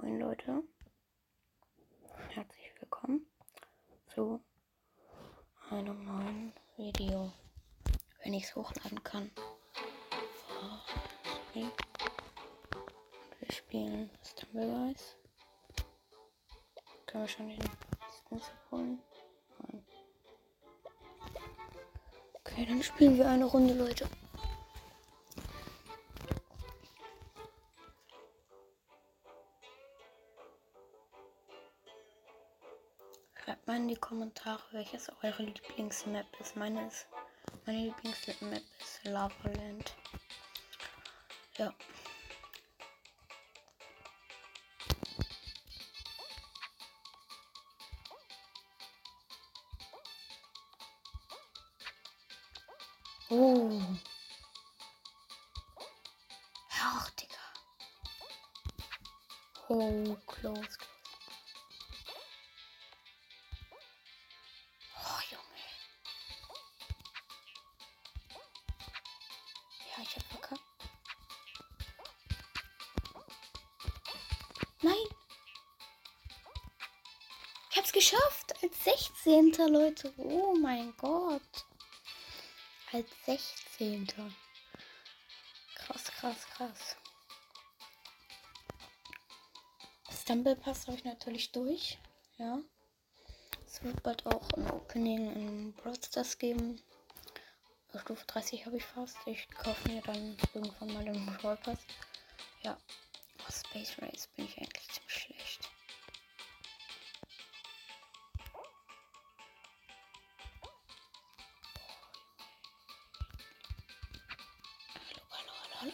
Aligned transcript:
Moin 0.00 0.20
Leute. 0.20 0.62
Herzlich 2.28 2.72
willkommen 2.78 3.26
zu 4.14 4.40
einem 5.70 6.04
neuen 6.04 6.52
Video. 6.76 7.32
Wenn 8.22 8.32
ich 8.34 8.44
es 8.44 8.54
hochladen 8.54 9.02
kann. 9.02 9.32
Wir 11.52 11.72
spielen 13.50 14.08
Stumble 14.22 14.66
Guys. 14.66 15.16
Können 17.06 17.24
wir 17.24 17.28
schon 17.28 17.48
den 17.48 17.58
nächsten 17.58 18.40
holen? 18.70 19.02
Nein. 19.58 19.84
Okay, 22.34 22.66
dann 22.66 22.82
spielen 22.84 23.16
wir 23.16 23.28
eine 23.28 23.46
Runde, 23.46 23.74
Leute. 23.74 24.08
Die 33.88 33.96
Kommentare, 33.96 34.62
welches 34.72 35.10
eure 35.22 35.42
Lieblingsmap 35.42 36.26
ist. 36.40 36.56
Meine 36.56 36.86
ist 36.86 37.06
meine 37.64 37.84
Lieblingsmap 37.84 38.62
ist 38.78 39.04
Lavaland. 39.04 39.94
Ja. 41.56 41.72
Oh. 53.30 53.80
Ach, 56.70 57.10
Digga. 57.10 57.34
Oh, 59.68 60.16
close. 60.26 60.87
Nein. 74.88 75.08
Ich 77.70 77.76
hab's 77.76 77.92
geschafft. 77.92 78.54
Als 78.62 78.84
16. 78.84 79.52
Leute. 79.68 80.14
Oh 80.16 80.54
mein 80.54 80.96
Gott. 80.96 81.42
Als 82.92 83.06
16. 83.26 84.06
Krass, 85.74 86.04
krass, 86.04 86.46
krass. 86.54 86.96
Stumble 90.10 90.56
Pass 90.56 90.86
habe 90.86 90.96
ich 90.96 91.04
natürlich 91.04 91.52
durch. 91.52 91.98
Ja. 92.38 92.58
Es 93.66 93.82
wird 93.82 94.02
bald 94.02 94.24
auch 94.24 94.50
ein 94.52 94.70
Opening 94.70 95.32
in 95.34 95.72
Brawl 95.74 95.98
geben. 96.38 96.80
Stufe 97.94 98.24
30 98.26 98.64
habe 98.64 98.78
ich 98.78 98.84
fast. 98.84 99.18
Ich 99.26 99.50
kaufe 99.50 99.88
mir 99.88 100.00
dann 100.02 100.36
irgendwann 100.54 100.94
mal 100.94 101.04
den 101.04 101.26
Brawl 101.36 101.56
Pass. 101.58 101.78
Ja. 102.62 102.78
Space 103.50 103.96
Race 104.00 104.28
bin 104.36 104.44
ich 104.44 104.58
eigentlich 104.58 104.88
ziemlich 104.88 105.14
schlecht. 105.14 105.70
Hallo, 114.94 115.22
hallo, 115.30 115.52
hallo, 115.62 115.74
hallo. 115.80 115.92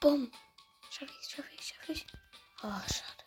Bumm. 0.00 0.30
Oh, 2.64 2.80
schade. 2.86 3.24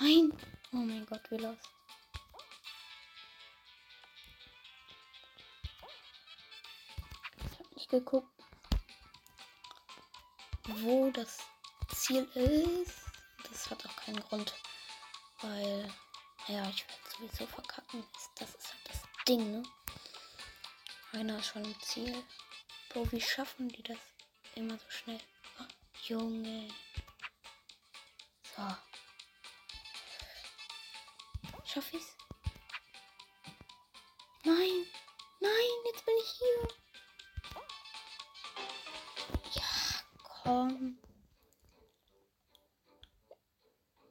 Nein. 0.00 0.32
Oh 0.72 0.76
mein 0.76 1.04
Gott, 1.04 1.30
wie 1.30 1.36
los. 1.36 1.58
Ich 7.36 7.58
hab 7.58 7.76
nicht 7.76 7.90
geguckt, 7.90 8.32
wo 10.66 11.10
das 11.10 11.38
Ziel 11.94 12.24
ist. 12.34 13.02
Das 13.50 13.70
hat 13.70 13.84
auch 13.86 13.96
keinen 13.96 14.20
Grund, 14.20 14.54
weil, 15.42 15.92
ja, 16.46 16.68
ich 16.70 16.86
werde 16.88 17.10
sowieso 17.16 17.46
verkacken. 17.46 18.06
Das 18.36 18.54
ist 18.54 18.72
halt 18.72 18.88
das 18.88 19.02
Ding, 19.26 19.50
ne? 19.50 19.62
Einer 21.12 21.38
ist 21.38 21.48
schon 21.48 21.64
im 21.64 21.80
Ziel. 21.82 22.24
Bro, 22.98 23.12
wie 23.12 23.20
schaffen 23.20 23.68
die 23.68 23.82
das 23.84 23.96
immer 24.56 24.76
so 24.76 24.90
schnell? 24.90 25.20
Oh, 25.60 25.64
Junge. 26.02 26.68
So. 28.42 28.62
Schaff 31.64 31.92
ich's? 31.92 32.16
Nein. 34.42 34.84
Nein, 35.38 35.70
jetzt 35.86 36.04
bin 36.06 36.14
ich 36.16 36.40
hier. 36.40 36.68
Ja, 39.52 40.02
komm. 40.42 40.98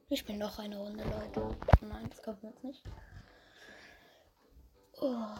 Ich 0.08 0.24
bin 0.24 0.38
noch 0.38 0.58
eine 0.58 0.78
Runde, 0.78 1.04
Leute. 1.04 1.58
Nein, 1.82 2.08
das 2.08 2.22
kommt 2.22 2.42
jetzt 2.42 2.64
nicht. 2.64 2.82
Oh. 5.02 5.36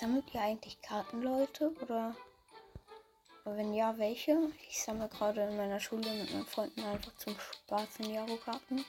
Sammelt 0.00 0.32
ihr 0.32 0.40
eigentlich 0.40 0.80
Karten, 0.80 1.20
Leute? 1.20 1.74
Oder 1.82 2.16
wenn 3.44 3.74
ja, 3.74 3.98
welche? 3.98 4.50
Ich 4.66 4.82
sammle 4.82 5.10
gerade 5.10 5.42
in 5.42 5.58
meiner 5.58 5.78
Schule 5.78 6.10
mit 6.10 6.32
meinen 6.32 6.46
Freunden 6.46 6.82
einfach 6.84 7.14
zum 7.16 7.38
Spaß 7.38 7.98
in 7.98 8.14
Jaro-Karten. 8.14 8.82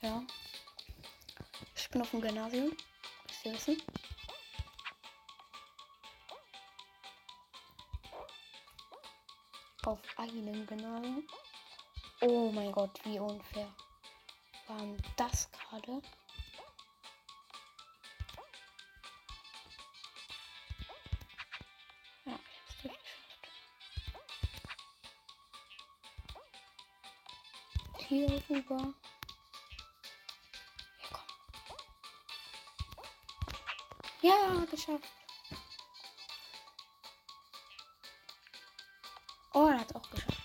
Ja. 0.00 0.24
Ich 1.76 1.88
bin 1.90 2.02
auf 2.02 2.10
dem 2.10 2.22
Gymnasium. 2.22 2.76
Müsst 3.28 3.44
ihr 3.44 3.52
wissen. 3.52 3.82
Auf 9.84 10.00
einem 10.16 10.66
Gymnasium. 10.66 11.28
Oh 12.22 12.50
mein 12.50 12.72
Gott, 12.72 12.98
wie 13.04 13.20
unfair. 13.20 13.72
War 14.66 14.78
denn 14.78 15.00
das 15.16 15.48
gerade? 15.52 16.02
Hier 28.16 28.42
rüber. 28.48 28.94
Ja, 34.22 34.64
geschafft. 34.70 35.04
Oh, 39.52 39.66
er 39.66 39.80
hat 39.80 39.94
auch 39.94 40.10
geschafft. 40.10 40.40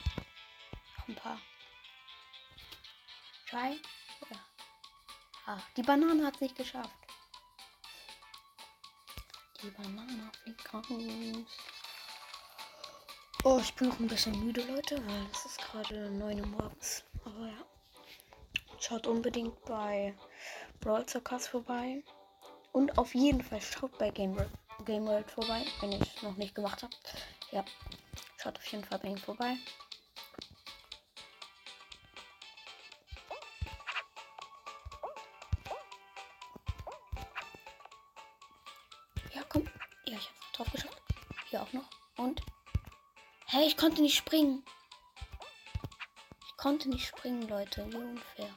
Noch 0.98 1.08
ein 1.08 1.16
paar. 1.16 1.40
Drei. 3.50 3.80
Ja. 4.30 4.40
Ah, 5.46 5.62
die 5.78 5.84
Banane 5.84 6.26
hat 6.26 6.42
nicht 6.42 6.58
geschafft. 6.58 6.92
Die 9.62 9.70
Banane 9.70 10.30
fliegt 10.44 10.74
raus. 10.74 10.86
Oh, 13.46 13.60
ich 13.62 13.74
bin 13.76 13.88
noch 13.88 14.00
ein 14.00 14.08
bisschen 14.08 14.38
müde, 14.46 14.62
Leute, 14.66 14.98
weil 15.08 15.26
es 15.32 15.46
ist 15.46 15.58
gerade 15.58 16.12
9 16.12 16.42
Uhr 16.42 16.48
morgens. 16.48 17.06
Aber 17.26 17.48
ja. 17.48 17.66
Schaut 18.80 19.08
unbedingt 19.08 19.64
bei 19.66 20.16
Brawl 20.80 21.08
Circus 21.08 21.48
vorbei. 21.48 22.04
Und 22.72 22.98
auf 22.98 23.14
jeden 23.14 23.42
Fall 23.42 23.62
schaut 23.62 23.98
bei 23.98 24.10
Game 24.10 24.36
World, 24.36 24.50
Game 24.86 25.06
World 25.06 25.30
vorbei, 25.30 25.64
wenn 25.82 25.92
ich 25.92 26.02
es 26.02 26.24
noch 26.24 26.36
nicht 26.38 26.56
gemacht 26.56 26.82
habe. 26.82 26.94
Ja. 27.52 27.64
Schaut 28.38 28.58
auf 28.58 28.66
jeden 28.68 28.84
Fall 28.84 28.98
bei 29.00 29.10
ihm 29.10 29.18
vorbei. 29.18 29.56
Ja, 39.34 39.44
komm. 39.48 39.68
Ja, 40.06 40.18
ich 40.18 40.28
hab's 40.28 40.52
drauf 40.54 40.72
geschafft. 40.72 41.02
Hier 41.50 41.62
auch 41.62 41.74
noch. 41.74 41.88
Und. 42.18 42.42
Hey, 43.46 43.68
ich 43.68 43.78
konnte 43.78 44.02
nicht 44.02 44.16
springen. 44.16 44.64
Konnte 46.62 46.90
nicht 46.90 47.08
springen, 47.08 47.48
Leute. 47.48 47.92
Wie 47.92 47.98
unfair. 47.98 48.56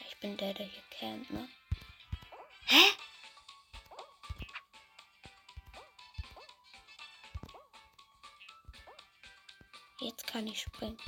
Ich 0.00 0.18
bin 0.18 0.36
der, 0.36 0.52
der 0.52 0.66
hier 0.66 0.82
campt, 0.90 1.30
ne? 1.30 1.48
Hä? 2.66 2.84
Jetzt 10.00 10.26
kann 10.26 10.48
ich 10.48 10.60
springen. 10.60 10.98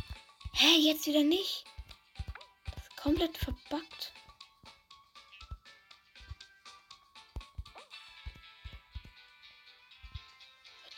Hä, 0.53 0.77
jetzt 0.79 1.09
wieder 1.09 1.25
nicht? 1.25 1.65
Das 2.67 2.85
ist 2.85 2.97
komplett 2.97 3.37
verbuggt. 3.37 4.13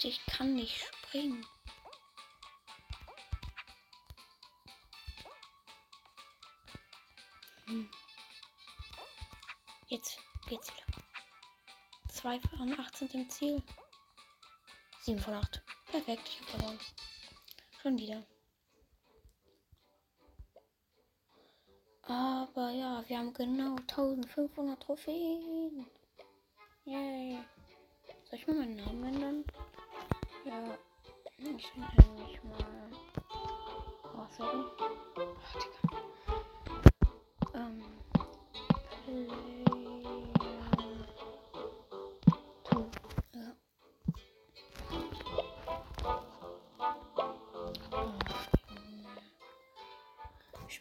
Ich 0.03 0.21
kann 0.27 0.55
nicht 0.55 0.79
springen. 0.83 1.47
Jetzt 9.89 10.19
geht's 10.49 10.71
wieder. 10.73 10.87
2 12.09 12.41
von 12.41 12.81
18 12.81 13.09
im 13.09 13.31
Ziel. 13.31 13.63
7 15.03 15.19
von 15.19 15.35
8. 15.35 15.63
Perfekt, 15.91 16.29
ich 16.29 16.41
habe 16.41 16.59
gewonnen. 16.59 16.79
Schon 17.81 17.99
wieder. 17.99 18.23
Aber 22.03 22.71
ja, 22.71 23.03
wir 23.07 23.19
haben 23.19 23.33
genau 23.33 23.77
1500 23.77 24.83
Trophäen. 24.83 25.87
Yay. 26.85 27.39
Soll 28.25 28.39
ich 28.39 28.47
mal 28.47 28.57
meinen 28.57 28.77
Namen 28.77 29.05
ändern? 29.05 29.45
Ja, 30.45 30.79
ich 31.39 31.75
nenne 31.75 32.25
mich 32.25 32.43
mal. 32.43 32.91
Oh, 34.15 34.27
sorry. 34.37 34.65
Ach, 35.19 35.62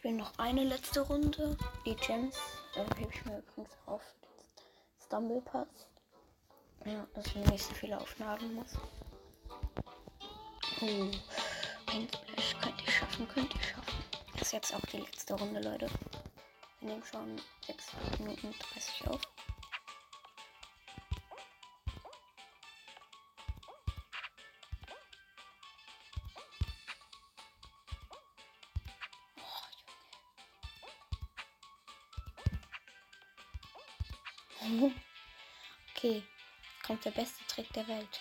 Ich 0.02 0.08
spiele 0.08 0.24
noch 0.24 0.36
eine 0.36 0.64
letzte 0.64 1.00
Runde. 1.02 1.56
Die 1.86 1.94
Gems 1.94 2.36
äh, 2.74 2.82
hebe 2.96 3.12
ich 3.14 3.24
mir 3.24 3.38
übrigens 3.38 3.70
auf 3.86 4.02
den 4.20 5.06
Stumble 5.06 5.40
Pass. 5.42 5.68
Ja, 6.84 7.06
dass 7.14 7.26
ich 7.26 7.36
nicht 7.36 7.62
so 7.62 7.72
viele 7.72 8.00
aufladen 8.00 8.52
muss. 8.52 8.74
Oh, 10.80 11.08
Paint 11.86 12.16
Splash 12.16 12.56
könnt 12.60 12.82
ihr 12.84 12.90
schaffen, 12.90 13.28
könnt 13.28 13.54
ihr 13.54 13.62
schaffen. 13.62 14.04
Das 14.32 14.42
ist 14.42 14.52
jetzt 14.52 14.74
auch 14.74 14.84
die 14.86 14.96
letzte 14.96 15.34
Runde, 15.34 15.60
Leute. 15.60 15.86
Wir 16.80 16.88
nehmen 16.88 17.04
schon 17.04 17.40
6 17.68 17.86
Minuten 18.18 18.52
30 18.74 19.06
auf. 19.06 19.20
Okay, 35.94 36.22
kommt 36.84 37.04
der 37.04 37.10
beste 37.10 37.46
Trick 37.46 37.72
der 37.74 37.86
Welt. 37.86 38.20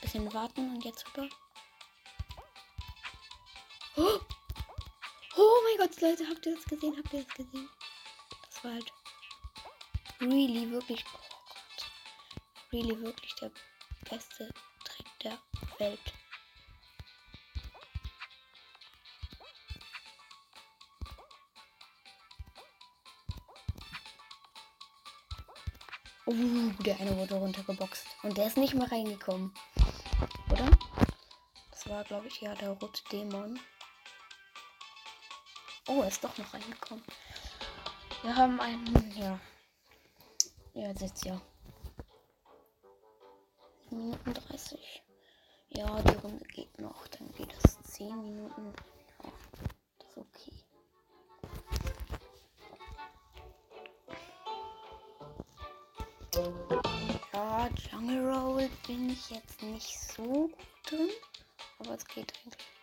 Bisschen 0.00 0.32
warten 0.32 0.74
und 0.74 0.84
jetzt 0.84 1.04
rüber. 1.08 1.28
Oh! 3.96 4.20
oh 5.36 5.60
mein 5.64 5.76
Gott, 5.76 6.00
Leute, 6.00 6.26
habt 6.28 6.46
ihr 6.46 6.54
das 6.54 6.64
gesehen? 6.64 6.96
Habt 6.96 7.12
ihr 7.12 7.24
das 7.24 7.34
gesehen? 7.34 7.68
Das 8.46 8.64
war 8.64 8.72
halt 8.72 8.92
really 10.20 10.70
wirklich. 10.70 11.04
Oh 11.12 11.18
Gott. 11.18 12.72
Really 12.72 12.98
wirklich 13.00 13.34
der 13.34 13.50
beste 14.08 14.48
Trick 14.84 15.06
der 15.22 15.38
Welt. 15.78 16.14
Uh, 26.30 26.70
der 26.84 27.00
eine 27.00 27.16
wurde 27.16 27.34
runtergeboxt. 27.34 28.06
Und 28.22 28.38
der 28.38 28.46
ist 28.46 28.56
nicht 28.56 28.74
mehr 28.74 28.90
reingekommen. 28.90 29.52
Oder? 30.52 30.70
Das 31.72 31.88
war, 31.88 32.04
glaube 32.04 32.28
ich, 32.28 32.40
ja 32.40 32.54
der 32.54 32.70
rote 32.70 33.02
Dämon. 33.10 33.58
Oh, 35.88 36.02
er 36.02 36.08
ist 36.08 36.22
doch 36.22 36.38
noch 36.38 36.54
reingekommen. 36.54 37.02
Wir 38.22 38.36
haben 38.36 38.60
einen, 38.60 39.12
ja. 39.18 39.40
Ja, 40.74 40.94
sitzt 40.94 41.24
ja. 41.24 41.40
Minuten 43.90 44.32
30. 44.32 45.02
Ja, 45.70 46.00
die 46.02 46.14
Runde 46.14 46.44
geht 46.44 46.78
noch. 46.78 47.08
Dann 47.08 47.32
geht 47.32 47.52
es 47.64 47.82
10 47.92 48.22
Minuten. 48.22 48.72
Ja, 49.24 49.32
das 49.98 50.10
ist 50.10 50.16
okay. 50.16 50.59
Ja, 57.32 57.68
Jungle 57.90 58.30
Roll 58.30 58.70
bin 58.86 59.10
ich 59.10 59.30
jetzt 59.30 59.62
nicht 59.62 59.98
so 59.98 60.22
gut 60.22 60.54
drin, 60.86 61.10
aber 61.78 61.94
es 61.94 62.04
geht 62.06 62.32
eigentlich. 62.44 62.79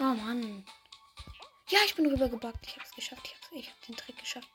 Oh 0.00 0.04
Mann. 0.04 0.64
Ja, 1.70 1.80
ich 1.84 1.94
bin 1.96 2.06
rübergebackt. 2.06 2.64
Ich 2.66 2.76
hab's 2.76 2.94
geschafft. 2.94 3.22
Ich 3.24 3.34
hab's, 3.34 3.48
ich 3.50 3.68
hab 3.68 3.86
den 3.86 3.96
Trick 3.96 4.16
geschafft. 4.16 4.48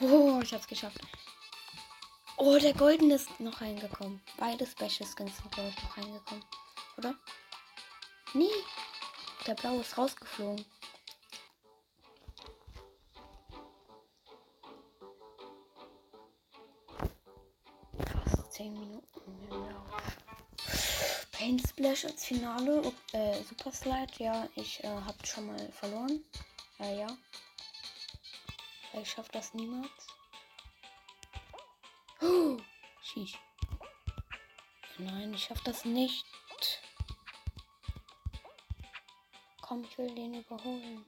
Oh, 0.00 0.40
ich 0.40 0.54
hab's 0.54 0.68
geschafft. 0.68 1.00
Oh, 2.36 2.56
der 2.56 2.72
Golden 2.72 3.10
ist 3.10 3.40
noch 3.40 3.60
reingekommen. 3.60 4.22
Beide 4.36 4.64
Special 4.64 5.08
Skins 5.08 5.36
sind, 5.36 5.50
glaube 5.50 5.70
ich, 5.70 5.82
noch 5.82 5.96
reingekommen. 5.96 6.44
Oder? 6.96 7.14
Nee. 8.32 8.46
Der 9.44 9.54
blaue 9.54 9.80
ist 9.80 9.98
rausgeflogen. 9.98 10.64
10 18.58 18.74
Minuten 18.74 19.48
Lauf. 19.50 20.16
Paint 21.30 21.62
Splash 21.68 22.06
als 22.06 22.24
Finale. 22.24 22.92
Äh, 23.12 23.40
Super 23.44 23.70
Slide. 23.70 24.12
Ja, 24.18 24.48
ich 24.56 24.82
äh, 24.82 24.88
hab 24.88 25.24
schon 25.24 25.46
mal 25.46 25.70
verloren. 25.70 26.24
Äh, 26.80 26.98
ja. 26.98 27.06
Ich 29.00 29.08
schaff 29.12 29.28
das 29.28 29.54
niemals. 29.54 30.08
Oh. 32.20 32.58
Nein, 34.98 35.34
ich 35.34 35.44
schaff 35.44 35.60
das 35.62 35.84
nicht. 35.84 36.26
Komm, 39.60 39.84
ich 39.84 39.96
will 39.98 40.12
den 40.16 40.34
überholen. 40.34 41.06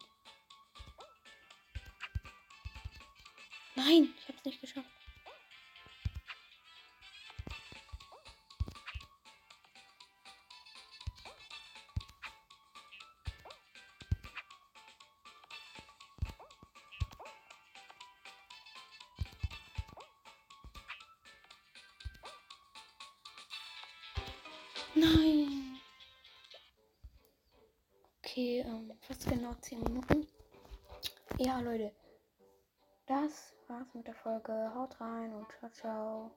Nein, 3.75 4.15
ich 4.17 4.29
hab's 4.29 4.45
nicht 4.45 4.61
geschafft. 4.61 5.00
Nein. 24.95 25.81
Okay, 28.19 28.61
ähm, 28.61 28.93
fast 29.01 29.29
genau 29.29 29.55
10 29.55 29.83
Minuten. 29.83 30.27
Ja, 31.39 31.61
Leute. 31.61 31.93
Das 33.07 33.55
war's 33.67 33.93
mit 33.95 34.07
der 34.07 34.15
Folge. 34.15 34.73
Haut 34.75 35.01
rein 35.01 35.35
und 35.35 35.47
ciao, 35.59 35.71
ciao. 35.71 36.31